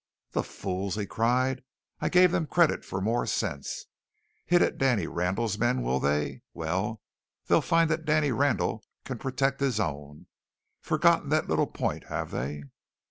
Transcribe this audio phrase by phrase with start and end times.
[0.31, 1.61] "The fools!" he cried.
[1.99, 3.85] "I gave them credit for more sense.
[4.47, 6.41] Hit at Danny Randall's men, will they?
[6.55, 7.01] Well,
[7.45, 10.25] they'll find that Danny Randall can protect his own!
[10.81, 12.63] Forgotten that little point, have they?"